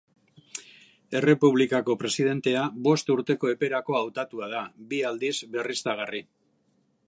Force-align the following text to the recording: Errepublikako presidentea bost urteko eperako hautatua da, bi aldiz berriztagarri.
Errepublikako 1.19 1.95
presidentea 2.03 2.63
bost 2.89 3.13
urteko 3.17 3.53
eperako 3.57 3.99
hautatua 4.03 4.51
da, 4.57 4.65
bi 4.95 5.03
aldiz 5.11 5.35
berriztagarri. 5.57 6.27